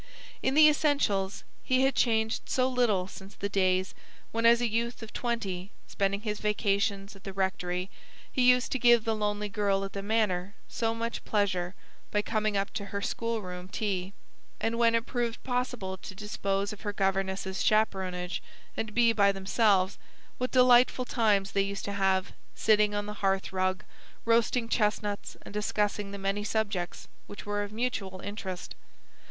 In 0.41 0.55
the 0.55 0.67
essentials 0.67 1.43
he 1.63 1.81
had 1.83 1.93
changed 1.93 2.49
so 2.49 2.67
little 2.67 3.05
since 3.07 3.35
the 3.35 3.47
days 3.49 3.93
when 4.31 4.47
as 4.47 4.59
a 4.59 4.67
youth 4.67 5.03
of 5.03 5.13
twenty 5.13 5.69
spending 5.85 6.21
his 6.21 6.39
vacations 6.39 7.15
at 7.15 7.23
the 7.23 7.31
rectory 7.33 7.87
he 8.31 8.49
used 8.49 8.71
to 8.71 8.79
give 8.79 9.03
the 9.05 9.13
lonely 9.15 9.47
girl 9.47 9.85
at 9.85 9.93
the 9.93 10.01
manor 10.01 10.55
so 10.67 10.95
much 10.95 11.23
pleasure 11.23 11.75
by 12.09 12.23
coming 12.23 12.57
up 12.57 12.73
to 12.73 12.85
her 12.85 12.99
school 13.03 13.43
room 13.43 13.67
tea; 13.67 14.13
and 14.59 14.79
when 14.79 14.95
it 14.95 15.05
proved 15.05 15.43
possible 15.43 15.97
to 15.97 16.15
dispose 16.15 16.73
of 16.73 16.81
her 16.81 16.93
governess's 16.93 17.61
chaperonage 17.61 18.41
and 18.75 18.95
be 18.95 19.13
by 19.13 19.31
themselves, 19.31 19.99
what 20.39 20.49
delightful 20.49 21.05
times 21.05 21.51
they 21.51 21.61
used 21.61 21.85
to 21.85 21.93
have, 21.93 22.33
sitting 22.55 22.95
on 22.95 23.05
the 23.05 23.13
hearth 23.21 23.53
rug, 23.53 23.83
roasting 24.25 24.67
chestnuts 24.67 25.37
and 25.43 25.53
discussing 25.53 26.09
the 26.09 26.17
many 26.17 26.43
subjects 26.43 27.07
which 27.27 27.45
were 27.45 27.61
of 27.61 27.71
mutual 27.71 28.19
interest. 28.21 28.73